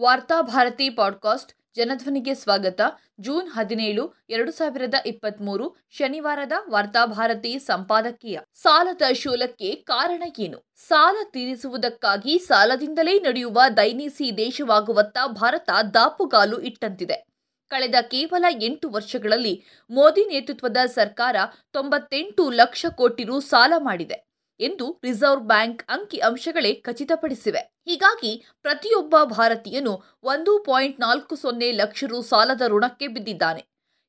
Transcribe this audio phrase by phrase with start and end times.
[0.00, 2.80] Varthabharati podcast ಜನಧ್ವನಿಗೆ ಸ್ವಾಗತ.
[3.20, 8.40] June ಹದಿನೇಳು, ಎರಡು ಸಾವಿರದ ಇಪ್ಪತ್ಮೂರು, ಶನಿವಾರದ ವಾರ್ತಾಭಾರತಿ ಸಂಪಾದಕೀಯ.
[8.54, 10.58] ಸಾಲದ ಶೂಲಕ್ಕೆ ಕಾರಣ ಏನು?
[10.76, 17.26] ಸಾಲ ತೀರಿಸುವುದಕ್ಕಾಗಿ ಸಾಲದಿಂದಲೇ ನಡೆಯುವ ದೈನೀಸಿ ದೇಶವಾಗುವತ್ತ ಭಾರತ ದಾಪುಗಾಲು ಇಟ್ಟಂತಿದೆ.
[17.68, 21.36] ಕಳೆದ ಕೇವಲ ಎಂಟು ವರ್ಷಗಳಲ್ಲಿ ಮೋದಿ ನೇತೃತ್ವದ ಸರ್ಕಾರ
[21.72, 24.31] ತೊಂಬತ್ತೆಂಟು ಲಕ್ಷ ಕೋಟಿ ರು ಸಾಲ ಮಾಡಿದೆ.
[24.62, 27.62] ಎಂದು ರಿಸರ್ವ್ ಬ್ಯಾಂಕ್ ಅಂಕಿ ಅಂಶಗಳೇ ಖಚಿತಪಡಿಸಿವೆ.
[27.86, 33.62] ಹೀಗಾಗಿ ಪ್ರತಿಯೊಬ್ಬ ಭಾರತೀಯನು ಒಂದು ಪಾಯಿಂಟ್ ನಾಲ್ಕು ಸೊನ್ನೆ ಲಕ್ಷ ರು ಸಾಲದ ಋಣಕ್ಕೆ ಬಿದ್ದಿದ್ದಾನೆ.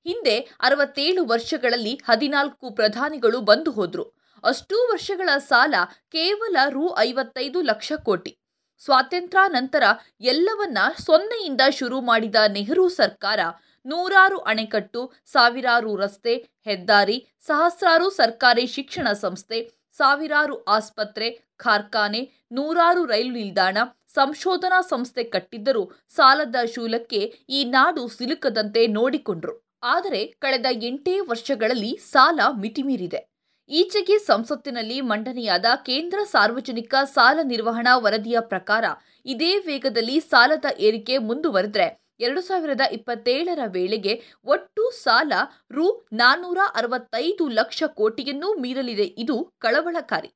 [0.06, 4.06] ಹಿಂದೆ ಅರವತ್ತೇಳು ವರ್ಷಗಳಲ್ಲಿ ಹದಿನಾಲ್ಕು ಪ್ರಧಾನಿಗಳು ಬಂದು ಹೋದ್ರು.
[4.44, 5.76] ಅಷ್ಟೂ ವರ್ಷಗಳ ಸಾಲ
[6.12, 8.34] ಕೇವಲ ರು ಐವತ್ತೈದು ಲಕ್ಷ ಕೋಟಿ.
[8.82, 9.84] ಸ್ವಾತಂತ್ರ್ಯ ನಂತರ
[10.22, 13.40] ಎಲ್ಲವನ್ನ ಸೊನ್ನೆಯಿಂದ ಶುರು ಮಾಡಿದ ನೆಹರು ಸರ್ಕಾರ
[13.86, 16.34] ನೂರಾರು ಅಣೆಕಟ್ಟು, ಸಾವಿರಾರು ರಸ್ತೆ,
[16.66, 19.60] ಹೆದ್ದಾರಿ, ಸಹಸ್ರಾರು ಸರ್ಕಾರಿ ಶಿಕ್ಷಣ ಸಂಸ್ಥೆ
[19.98, 22.22] ಸಾವಿರಾರು ಆಸ್ಪತ್ರೆ, ಕಾರ್ಖಾನೆ,
[22.52, 23.78] ನೂರಾರು ರೈಲು ನಿಲ್ದಾಣ,
[24.14, 29.54] ಸಂಶೋಧನಾ ಸಂಸ್ಥೆ ಕಟ್ಟಿದ್ದರೂ ಸಾಲದ ಶೂಲಕ್ಕೆ ಈ ನಾಡು ಸಿಲುಕದಂತೆ ನೋಡಿಕೊಂಡ್ರು.
[29.84, 33.22] ಆದರೆ ಕಳೆದ ಎಂಟೇ ವರ್ಷಗಳಲ್ಲಿ ಸಾಲ ಮಿತಿಮೀರಿದೆ.
[33.70, 38.86] ಈಚೆಗೆ ಸಂಸತ್ತಿನಲ್ಲಿ ಮಂಡನೆಯಾದ ಕೇಂದ್ರ ಸಾರ್ವಜನಿಕ ಸಾಲ ನಿರ್ವಹಣಾ ವರದಿಯ ಪ್ರಕಾರ
[39.26, 44.14] ಇದೇ ವೇಗದಲ್ಲಿ ಸಾಲದ ಏರಿಕೆ ಮುಂದುವರೆದ್ರೆ ಎರಡು ಸಾವಿರದ ಇಪ್ಪತ್ತೇಳರ ವೇಳೆಗೆ
[44.46, 45.34] ಒಟ್ಟು ಸಾಲ
[45.72, 49.04] ರು ನಾನ್ನೂರ ಅರವತ್ತೈದು ಲಕ್ಷ ಕೋಟಿಯನ್ನೂ ಮೀರಲಿದೆ.
[49.04, 50.32] ಇದು ಕಳವಳಕಾರಿ.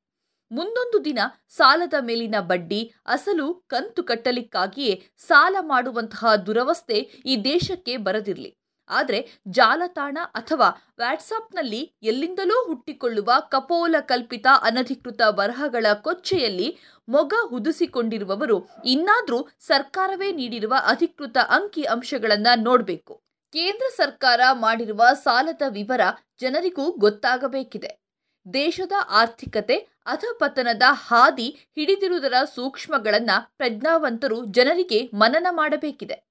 [0.51, 8.56] ಮುಂದೊಂದು ದಿನ ಸಾಲದ ಮೇಲಿನ ಬಡ್ಡಿ ಅಸಲು ಕಂತು ಕಟ್ಟಲಿಕ್ಕಾಗಿಯೇ ಸಾಲ ಮಾಡುವಂತಹ ದುರವಸ್ಥೆ ಈ ದೇಶಕ್ಕೆ ಬರದಿರಲಿ.
[8.89, 16.77] ಆದರೆ ಜಾಲತಾಣ ಅಥವಾ ವ್ಯಾಟ್ಸಾಪ್ನಲ್ಲಿ ಎಲ್ಲಿಂದಲೋ ಹುಟ್ಟಿಕೊಳ್ಳುವ ಕಪೋಲ ಕಲ್ಪಿತ ಅನಧಿಕೃತ ಬರಹಗಳ ಕೊಚ್ಚೆಯಲ್ಲಿ
[17.09, 23.21] ಮೊಗ ಹುದುಸಿಕೊಂಡಿರುವವರು ಇನ್ನಾದರೂ ಸರ್ಕಾರವೇ ನೀಡಿರುವ ಅಧಿಕೃತ ಅಂಕಿ ಅಂಶಗಳನ್ನು ನೋಡಬೇಕು.
[23.51, 26.01] ಕೇಂದ್ರ ಸರ್ಕಾರ ಮಾಡಿರುವ ಸಾಲದ ವಿವರ
[26.39, 28.07] ಜನರಿಗೂ ಗೊತ್ತಾಗಬೇಕಿದೆ.
[28.53, 36.26] ದೇಶದ ಆರ್ಥಿಕತೆ, ಅಧಪತನದ ಹಾದಿ ಹಿಡಿದಿರುವುದರ ಸೂಕ್ಷ್ಮಗಳನ್ನು ಪ್ರಜ್ಞಾವಂತರು ಜನರಿಗೆ ಮನನ ಮಾಡಬೇಕಿದೆ.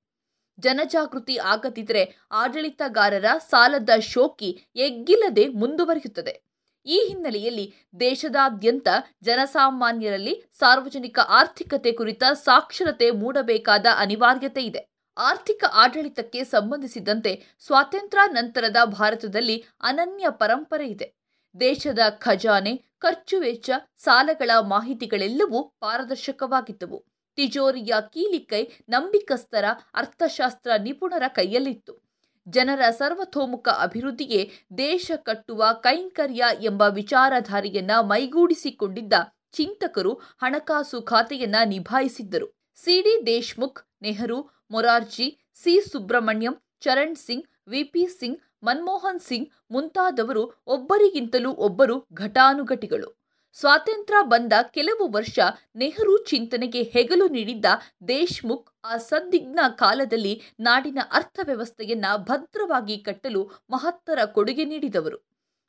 [0.58, 6.46] ಜನಜಾಗೃತಿ ಆಗದಿದ್ದರೆ ಆಡಳಿತಗಾರರ ಸಾಲದ ಶೋಕಿ ಎಗ್ಗಿಲ್ಲದೆ ಮುಂದುವರಿಯುತ್ತದೆ.
[6.86, 8.89] ಈ ಹಿನ್ನೆಲೆಯಲ್ಲಿ ದೇಶದಾದ್ಯಂತ
[9.22, 14.89] ಜನಸಾಮಾನ್ಯರಲ್ಲಿ ಸಾರ್ವಜನಿಕ ಆರ್ಥಿಕತೆ ಕುರಿತ ಸಾಕ್ಷರತೆ ಮೂಡಬೇಕಾದ ಅನಿವಾರ್ಯತೆ ಇದೆ.
[15.18, 21.14] ಆರ್ಥಿಕ ಆಡಳಿತಕ್ಕೆ ಸಂಬಂಧಿಸಿದಂತೆ ಸ್ವಾತಂತ್ರ್ಯ ನಂತರದ ಭಾರತದಲ್ಲಿ ಅನನ್ಯ ಪರಂಪರೆ ಇದೆ.
[21.61, 27.15] ದೇಶದ ಖಜಾನೆ, ಖರ್ಚು ವೆಚ್ಚ, ಸಾಲಗಳ ಮಾಹಿತಿಗಳೆಲ್ಲವೂ ಪಾರದರ್ಶಕವಾಗಿದ್ದವು.
[27.36, 29.64] ತಿಜೋರಿಯ ಕೀಲಿಕೈ ನಂಬಿಕಸ್ಥರ
[29.95, 32.07] ಅರ್ಥಶಾಸ್ತ್ರ ನಿಪುಣರ ಕೈಯಲ್ಲಿತ್ತು.
[32.48, 39.13] ಜನರ ಸರ್ವತೋಮುಖ ಅಭಿವೃದ್ಧಿಗೆ ದೇಶ ಕಟ್ಟುವ ಕೈಂಕರ್ಯ ಎಂಬ ವಿಚಾರಧಾರೆಯನ್ನ ಮೈಗೂಡಿಸಿಕೊಂಡಿದ್ದ
[39.52, 42.48] ಚಿಂತಕರು ಹಣಕಾಸು ಖಾತೆಯನ್ನ ನಿಭಾಯಿಸಿದ್ದರು.
[42.75, 44.39] C D Deshmukh, Nehru,
[44.70, 53.26] Morarji, C Subramaniam, Charan Singh, V P Singh, Manmohan Singh ಮುಂತಾದವರು ಒಬ್ಬರಿಗಿಂತಲೂ ಒಬ್ಬರು ಘಟಾನುಘಟಿಗಳು.
[53.56, 55.39] ಸ್ವಾತಂತ್ರ್ಯ ಬಂದ ಕೆಲವು ವರ್ಷ
[55.77, 57.64] ನೆಹರು ಚಿಂತನೆಗೆ ಹೆಗಲು ನೀಡಿದ್ದ
[58.08, 65.18] ದೇಶ್ಮುಖ್ ಆ ಸಂದಿಗ್ಧ ಕಾಲದಲ್ಲಿ ನಾಡಿನ ಅರ್ಥವ್ಯವಸ್ಥೆಯನ್ನ ಭದ್ರವಾಗಿ ಕಟ್ಟಲು ಮಹತ್ತರ ಕೊಡುಗೆ ನೀಡಿದವರು.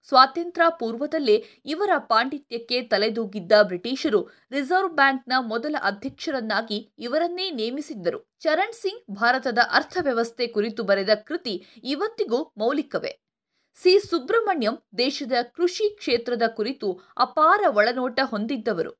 [0.04, 8.38] ಸ್ವಾತಂತ್ರ್ಯ ಪೂರ್ವದಲ್ಲೇ ಇವರ ಪಾಂಡಿತ್ಯಕ್ಕೆ ತಲೆದೂಗಿದ್ದ ಬ್ರಿಟಿಷರು ರಿಸರ್ವ್ ಬ್ಯಾಂಕ್ನ ಮೊದಲ ಅಧ್ಯಕ್ಷರನ್ನಾಗಿ ಇವರನ್ನೇ ನೇಮಿಸಿದ್ದರು.
[8.40, 13.27] ಚರಣ್ ಸಿಂಗ್ ಭಾರತದ ಅರ್ಥವ್ಯವಸ್ಥೆ ಕುರಿತು ಬರೆದ ಕೃತಿ ಇವತ್ತಿಗೂ ಮೌಲಿಕವೇ.
[13.78, 14.00] ಸಿ.
[14.00, 18.92] ಸುಬ್ರಹ್ಮಣ್ಯಂ ದೇಶದ ಕೃಷಿ ಕ್ಷೇತ್ರದ ಕುರಿತು ಅಪಾರ ಒಳನೋಟ ಹೊಂದಿದ್ದವರು.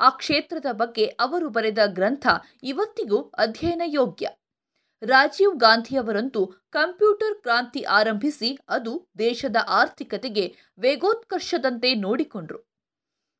[0.00, 2.26] ಆ ಕ್ಷೇತ್ರದ ಬಗ್ಗೆ ಅವರು ಬರೆದ ಗ್ರಂಥ
[2.62, 4.28] ಇವತ್ತಿಗೂ ಅಧ್ಯಯನ ಯೋಗ್ಯ.
[5.02, 12.58] ರಾಜೀವ್ ಗಾಂಧಿಯವರಂತೂ ಕಂಪ್ಯೂಟರ್ ಕ್ರಾಂತಿ ಆರಂಭಿಸಿ ಅದು ದೇಶದ ಆರ್ಥಿಕತೆಗೆ ವೇಗೋತ್ಕರ್ಷದಂತೆ ನೋಡಿಕೊಂಡ್ರು.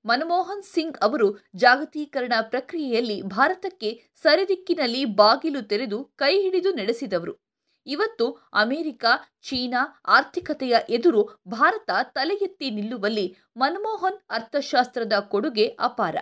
[0.04, 7.45] ಮನಮೋಹನ್ ಸಿಂಗ್ ಅವರು ಜಾಗತೀಕರಣ ಪ್ರಕ್ರಿಯೆಯಲ್ಲಿ ಭಾರತಕ್ಕೆ ಸರಿದಿಕ್ಕಿನಲ್ಲಿ ಬಾಗಿಲು ತೆರೆದು ಕೈ ಹಿಡಿದು ನಡೆಸಿದವರು.
[7.86, 9.04] ಇವತ್ತು ಅಮೆರಿಕ,
[9.42, 16.16] ಚೀನಾ ಆರ್ಥಿಕತೆಯ ಎದುರು ಭಾರತ ತಲೆ ಎತ್ತಿ ನಿಲ್ಲುವಲ್ಲಿ ಮನಮೋಹನ್ ಅರ್ಥಶಾಸ್ತ್ರದ ಕೊಡುಗೆ ಅಪಾರ.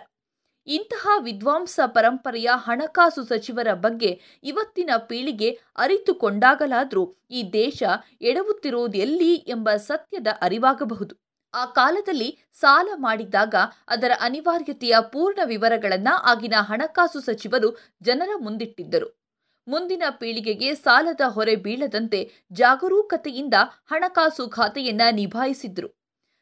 [0.67, 7.83] ಇಂತಹ ವಿದ್ವಾಂಸ ಪರಂಪರೆಯ ಹಣಕಾಸು ಸಚಿವರ ಬಗ್ಗೆ ಇವತ್ತಿನ ಪೀಳಿಗೆ ಅರಿತುಕೊಂಡಾಗಲಾದರೂ ಈ ದೇಶ
[8.21, 11.15] ಎಡವುತ್ತಿರುವುದೆಲ್ಲಿ ಎಂಬ ಸತ್ಯದ ಅರಿವಾಗಬಹುದು.
[11.53, 13.55] ಆ ಕಾಲದಲ್ಲಿ ಸಾಲ ಮಾಡಿದಾಗ
[13.87, 19.24] ಅದರ ಅನಿವಾರ್ಯತೆಯ ಪೂರ್ಣ ವಿವರಗಳನ್ನ ಆಗಿನ ಹಣಕಾಸು ಸಚಿವರು ಜನರ ಮುಂದಿಟ್ಟಿದ್ದರು.
[19.67, 23.53] ಮುಂದಿನ ಪೀಳಿಗೆಗೆ ಸಾಲದ ಹೊರೆ ಬೀಳದಂತೆ ಜಾಗರೂಕತೆಯಿಂದ
[23.85, 25.89] ಹಣಕಾಸು ಖಾತೆಯನ್ನ ನಿಭಾಯಿಸಿದ್ರು.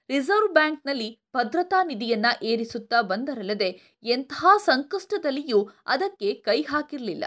[0.09, 7.23] ರಿಸರ್ವ್ ಬ್ಯಾಂಕ್ನಲ್ಲಿ ಭದ್ರತಾ ನಿಧಿಯನ್ನ ಏರಿಸುತ್ತಾ ಬಂದರಲ್ಲದೆ ಎಂತಹ ಸಂಕಷ್ಟದಲ್ಲಿಯೂ ಅದಕ್ಕೆ ಕೈ ಹಾಕಿರಲಿಲ್ಲ.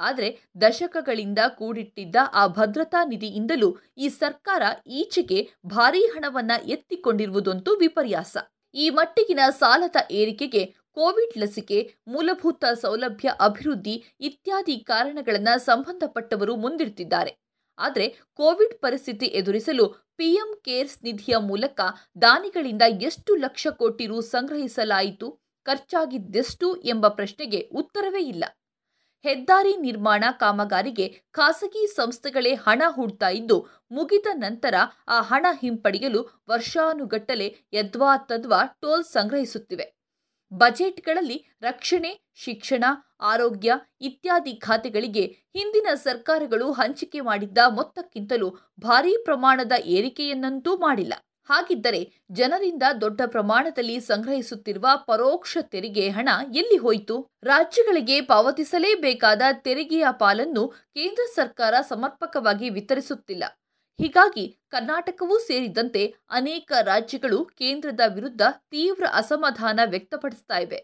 [0.00, 8.36] ಆದರೆ ದಶಕಗಳಿಂದ ಕೂಡಿಟ್ಟಿದ್ದ ಆ ಭದ್ರತಾ ನಿಧಿಯಿಂದಲೂ ಈ ಸರ್ಕಾರ ಈಚೆಗೆ ಭಾರೀ ಹಣವನ್ನ ಎತ್ತಿಕೊಂಡಿರುವುದಂತೂ ವಿಪರ್ಯಾಸ.
[8.74, 17.32] ಈ ಮಟ್ಟಿಗಿನ ಸಾಲದ ಏರಿಕೆಗೆ ಕೋವಿಡ್ ಲಸಿಕೆ, ಮೂಲಭೂತ ಸೌಲಭ್ಯ ಅಭಿವೃದ್ಧಿ ಇತ್ಯಾದಿ ಕಾರಣಗಳನ್ನು ಸಂಬಂಧಪಟ್ಟವರು ಮುಂದಿಡ್ತಿದ್ದಾರೆ.
[17.78, 21.80] ಆದರೆ ಕೋವಿಡ್ ಪರಿಸ್ಥಿತಿ ಎದುರಿಸಲು ಪಿಎಂ ಕೇರ್ಸ್ ನಿಧಿಯ ಮೂಲಕ
[22.22, 25.28] ದಾನಿಗಳಿಂದ ಎಷ್ಟು ಲಕ್ಷ ಕೋಟಿ ರು ಸಂಗ್ರಹಿಸಲಾಯಿತು,
[25.66, 28.44] ಖರ್ಚಾಗಿದ್ದೆಷ್ಟು ಎಂಬ ಪ್ರಶ್ನೆಗೆ ಉತ್ತರವೇ ಇಲ್ಲ.
[29.24, 34.74] ಹೆದ್ದಾರಿ ನಿರ್ಮಾಣ ಕಾಮಗಾರಿಗೆ ಖಾಸಗಿ ಸಂಸ್ಥೆಗಳೇ ಹಣ ಹೂಡ್ತಾ ಇದ್ದು, ಮುಗಿದ ನಂತರ
[35.08, 39.99] ಆ ಹಣ ಹಿಂಪಡೆಯಲು ವರ್ಷಾನುಗಟ್ಟಲೆ ಯದ್ವಾ ತದ್ವಾ ಟೋಲ್ ಸಂಗ್ರಹಿಸುತ್ತಿವೆ.
[40.52, 42.84] ಬಜೆಟ್ಗಳಲ್ಲಿ ರಕ್ಷಣೆ, ಶಿಕ್ಷಣ,
[43.20, 45.24] ಆರೋಗ್ಯ ಇತ್ಯಾದಿ ಖಾತೆಗಳಿಗೆ
[45.56, 51.14] ಹಿಂದಿನ ಸರ್ಕಾರಗಳು ಹಂಚಿಕೆ ಮಾಡಿದ್ದ ಮೊತ್ತಕ್ಕಿಂತಲೂ ಭಾರೀ ಪ್ರಮಾಣದ ಏರಿಕೆಯನ್ನಂತೂ ಮಾಡಿಲ್ಲ.
[51.44, 52.00] ಹಾಗಿದ್ದರೆ
[52.32, 57.28] ಜನರಿಂದ ದೊಡ್ಡ ಪ್ರಮಾಣದಲ್ಲಿ ಸಂಗ್ರಹಿಸುತ್ತಿರುವ ಪರೋಕ್ಷ ತೆರಿಗೆ ಹಣ ಎಲ್ಲಿ ಹೋಯಿತು?
[57.42, 63.44] ರಾಜ್ಯಗಳಿಗೆ ಪಾವತಿಸಲೇಬೇಕಾದ ತೆರಿಗೆಯ ಪಾಲನ್ನು ಕೇಂದ್ರ ಸರ್ಕಾರ ಸಮರ್ಪಕವಾಗಿ ವಿತರಿಸುತ್ತಿಲ್ಲ.
[63.98, 70.80] ಹೀಗಾಗಿ ಕರ್ನಾಟಕವೂ ಸೇರಿದಂತೆ ಅನೇಕ ರಾಜ್ಯಗಳು ಕೇಂದ್ರದ ವಿರುದ್ಧ ತೀವ್ರ ಅಸಮಾಧಾನ ವ್ಯಕ್ತಪಡಿಸ್ತಾ ಇವೆ.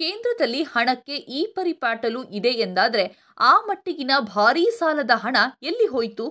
[0.00, 3.04] ಕೇಂದ್ರದಲ್ಲಿ ಹಣಕ್ಕೆ ಈ ಪರಿಪಾಟಲು ಇದೆ ಎಂದಾದರೆ
[3.38, 6.26] ಆ ಮಟ್ಟಿಗಿನ ಭಾರೀ ಸಾಲದ ಹಣ ಎಲ್ಲಿ ಹೋಯಿತು?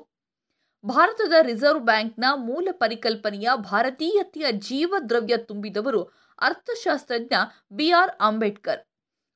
[0.84, 6.04] ಭಾರತದ ರಿಸರ್ವ್ ಬ್ಯಾಂಕ್ನ ಮೂಲ ಪರಿಕಲ್ಪನೆಯ ಭಾರತೀಯತೆಯ ಜೀವದ್ರವ್ಯ ತುಂಬಿದವರು
[6.40, 7.36] ಅರ್ಥಶಾಸ್ತ್ರಜ್ಞ
[7.72, 8.82] ಬಿಆರ್ ಅಂಬೇಡ್ಕರ್.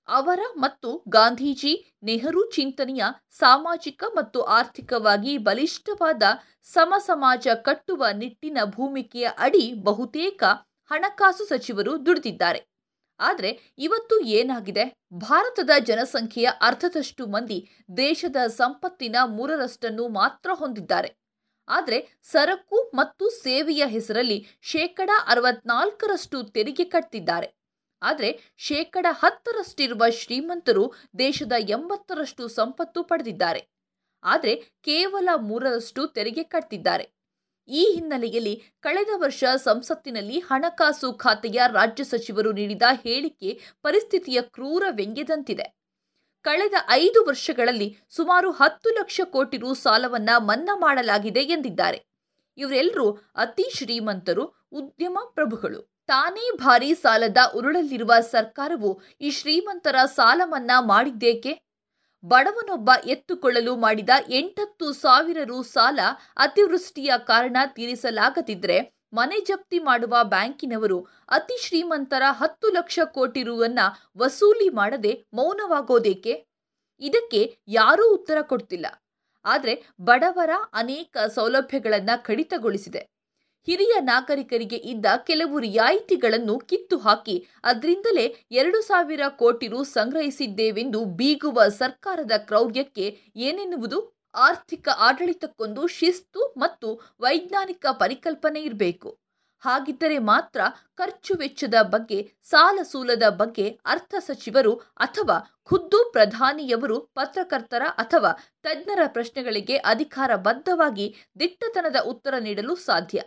[0.08, 1.72] ಅವರ ಮತ್ತು ಗಾಂಧೀಜಿ
[2.04, 3.04] ನೆಹರು ಚಿಂತನೆಯ
[3.40, 6.24] ಸಾಮಾಜಿಕ ಮತ್ತು ಆರ್ಥಿಕವಾಗಿ ಬಲಿಷ್ಠವಾದ
[6.64, 10.42] ಸಮಸಮಾಜ ಕಟ್ಟುವ ನಿಟ್ಟಿನ ಭೂಮಿಕೆಯ ಅಡಿ ಬಹುತೇಕ
[10.92, 12.62] ಹಣಕಾಸು ಸಚಿವರು ದುಡಿದಿದ್ದಾರೆ.
[13.20, 14.86] ಆದರೆ ಇವತ್ತು ಏನಾಗಿದೆ?
[15.18, 17.60] ಭಾರತದ ಜನಸಂಖ್ಯೆಯ ಅರ್ಧದಷ್ಟು ಮಂದಿ
[17.98, 21.10] ದೇಶದ ಸಂಪತ್ತಿನ ಮೂರರಷ್ಟನ್ನು ಮಾತ್ರ ಹೊಂದಿದ್ದಾರೆ.
[21.68, 27.48] ಆದರೆ ಸರಕು ಮತ್ತು ಸೇವೆಯ ಹೆಸರಲ್ಲಿ ಶೇಕಡ ಅರವತ್ನಾಲ್ಕರಷ್ಟು ತೆರಿಗೆ ಕಟ್ತಿದ್ದಾರೆ.
[28.02, 33.70] ಆದರೆ ಶೇಕಡ ಹತ್ತರಷ್ಟಿರುವ ಶ್ರೀಮಂತರು ದೇಶದ ಎಂಬತ್ತರಷ್ಟು ಸಂಪತ್ತು ಪಡೆದಿದ್ದಾರೆ.
[34.24, 37.16] ಆದರೆ ಕೇವಲ ಮೂರರಷ್ಟು ತೆರಿಗೆ ಕಟ್ಟಿದ್ದಾರೆ
[37.68, 45.76] ಈ ಹಿನ್ನೆಲೆಯಲ್ಲಿ ಕಳೆದ ವರ್ಷ ಸಂಸತ್ತಿನಲ್ಲಿ ಹಣಕಾಸು ಖಾತೆಯ ರಾಜ್ಯ ಸಚಿವರು ನೀಡಿದ ಹೇಳಿಕೆ ಪರಿಸ್ಥಿತಿಯ ಕ್ರೂರ ವ್ಯಂಗ್ಯದಂತಿದೆ.
[46.44, 52.06] ಕಳೆದ ಐದು ವರ್ಷಗಳಲ್ಲಿ ಸುಮಾರು ಹತ್ತು ಲಕ್ಷ ಕೋಟಿ ರು ಸಾಲವನ್ನ ಮನ್ನಾ ಮಾಡಲಾಗಿದೆ ಎಂದಿದ್ದಾರೆ.
[52.58, 55.95] ಇವರೆಲ್ಲರೂ ಅತಿ ಶ್ರೀಮಂತರು, ಉದ್ಯಮ ಪ್ರಭುಗಳು.
[56.10, 61.54] ತಾನೇ ಭಾರೀ ಸಾಲದ ಉರುಳಲ್ಲಿರುವ ಸರ್ಕಾರವು ಈ ಶ್ರೀಮಂತರ ಸಾಲ ಮನ್ನಾ ಮಾಡಿದ್ದೇಕೆ?
[62.24, 66.00] ಬಡವನೊಬ್ಬ ಎತ್ತುಕೊಳ್ಳಲು ಮಾಡಿದ ಎಂಟತ್ತು ಸಾವಿರ ರು ಸಾಲ
[66.38, 68.78] ಅತಿವೃಷ್ಟಿಯ ಕಾರಣ ತೀರಿಸಲಾಗದಿದ್ದರೆ
[69.14, 70.98] ಮನೆ ಜಪ್ತಿ ಮಾಡುವ ಬ್ಯಾಂಕಿನವರು
[71.30, 73.80] ಅತಿ ಶ್ರೀಮಂತರ ಹತ್ತು ಲಕ್ಷ ಕೋಟಿ ರುವನ್ನ
[74.18, 76.34] ವಸೂಲಿ ಮಾಡದೆ ಮೌನವಾಗೋದೇಕೆ?
[77.02, 78.88] ಇದಕ್ಕೆ ಯಾರೂ ಉತ್ತರ ಕೊಡ್ತಿಲ್ಲ.
[79.46, 83.02] ಆದರೆ ಬಡವರ ಅನೇಕ ಸೌಲಭ್ಯಗಳನ್ನು ಕಡಿತಗೊಳಿಸಿದೆ.
[83.68, 92.32] ಹಿರಿಯ ನಾಗರಿಕರಿಗೆ ಇದ್ದ ಕೆಲವು ರಿಯಾಯಿತಿಗಳನ್ನು ಕಿತ್ತು ಹಾಕಿ ಅದರಿಂದಲೇ ಎರಡು ಸಾವಿರ ಕೋಟಿ ರು ಸಂಗ್ರಹಿಸಿದ್ದೇವೆಂದು ಬೀಗುವ ಸರ್ಕಾರದ
[92.38, 94.00] ಕ್ರೌರ್ಯಕ್ಕೆ ಏನೆನ್ನುವುದು?
[94.36, 96.88] ಆರ್ಥಿಕ ಆಡಳಿತಕ್ಕೊಂದು ಶಿಸ್ತು ಮತ್ತು
[97.20, 99.10] ವೈಜ್ಞಾನಿಕ ಪರಿಕಲ್ಪನೆ ಇರಬೇಕು.
[99.64, 100.62] ಹಾಗಿದ್ದರೆ ಮಾತ್ರ
[100.96, 108.32] ಖರ್ಚು ವೆಚ್ಚದ ಬಗ್ಗೆ, ಸಾಲ ಸೂಲದ ಬಗ್ಗೆ ಅರ್ಥ ಸಚಿವರು ಅಥವಾ ಖುದ್ದು ಪ್ರಧಾನಿಯವರು ಪತ್ರಕರ್ತರ ಅಥವಾ
[108.64, 111.08] ತಜ್ಞರ ಪ್ರಶ್ನೆಗಳಿಗೆ ಅಧಿಕಾರಬದ್ಧವಾಗಿ
[111.40, 113.20] ದಿಟ್ಟತನದ ಉತ್ತರ ನೀಡಲು ಸಾಧ್ಯ.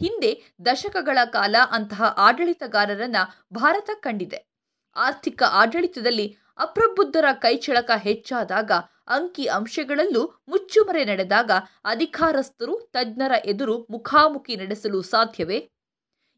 [0.00, 3.16] ಹಿಂದೆ ದಶಕಗಳ ಕಾಲ ಅಂತಹ ಆಡಳಿತಗಾರರನ್ನ
[3.52, 4.48] ಭಾರತ ಕಂಡಿದೆ.
[4.96, 8.72] ಆರ್ಥಿಕ ಆಡಳಿತದಲ್ಲಿ ಅಪ್ರಬುದ್ಧರ ಕೈಚಳಕ ಹೆಚ್ಚಾದಾಗ,
[9.08, 11.50] ಅಂಕಿ ಅಂಶಗಳಲ್ಲೂ ಮುಚ್ಚುಮರೆ ನಡೆದಾಗ
[11.84, 15.68] ಅಧಿಕಾರಸ್ಥರು ತಜ್ಞರ ಎದುರು ಮುಖಾಮುಖಿ ನಡೆಸಲು ಸಾಧ್ಯವೇ?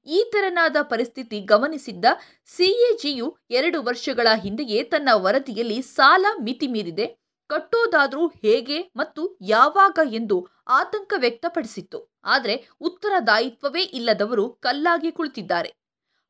[0.07, 2.05] ಈ ತೆರನಾದ ಪರಿಸ್ಥಿತಿ ಗಮನಿಸಿದ್ದ
[2.47, 7.20] ಸಿಎಜಿಯು ಎರಡು ವರ್ಷಗಳ ಹಿಂದೆಯೇ ತನ್ನ ವರದಿಯಲ್ಲಿ ಸಾಲ ಮಿತಿ ಮೀರಿದೆ
[7.51, 12.21] ಕಟ್ಟೋದಾದ್ರೂ ಹೇಗೆ ಮತ್ತು ಯಾವಾಗ ಎಂದು ಆತಂಕ ವ್ಯಕ್ತಪಡಿಸಿತ್ತು.
[12.25, 15.71] ಆದರೆ ಉತ್ತರದಾಯಿತ್ವವೇ ಇಲ್ಲದವರು ಕಲ್ಲಾಗಿ ಕುಳಿತಿದ್ದಾರೆ.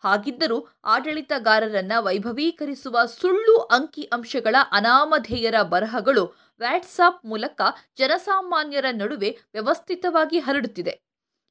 [0.04, 6.24] ಹಾಗಿದ್ದರೂ ಆಡಳಿತಗಾರರನ್ನ ವೈಭವೀಕರಿಸುವ ಸುಳ್ಳು ಅಂಕಿ ಅಂಶಗಳ ಅನಾಮಧೇಯರ ಬರಹಗಳು
[6.60, 7.60] ವ್ಯಾಟ್ಸಾಪ್ ಮೂಲಕ
[7.98, 10.94] ಜನಸಾಮಾನ್ಯರ ನಡುವೆ ವ್ಯವಸ್ಥಿತವಾಗಿ ಹರಡುತ್ತಿದೆ.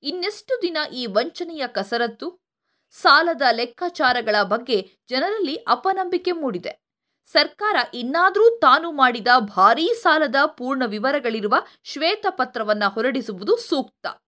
[0.04, 2.28] ಇನ್ನೆಷ್ಟು ದಿನ ಈ ವಂಚನೆಯ ಕಸರತ್ತು?
[2.92, 4.78] ಸಾಲದ ಲೆಕ್ಕಾಚಾರಗಳ ಬಗ್ಗೆ
[5.10, 6.89] ಜನರಲ್ಲಿ ಅಪನಂಬಿಕೆ ಮೂಡಿದೆ.
[7.30, 14.08] ಸರ್ಕಾರ ಇನ್ನಾದರೂ ತಾನು ಮಾಡಿದ ಭಾರೀ ಸಾಲದ ಪೂರ್ಣ ವಿವರಗಳಿರುವ ಶ್ವೇತಪತ್ರವನ್ನು ಹೊರಡಿಸುವುದು ಸೂಕ್ತ.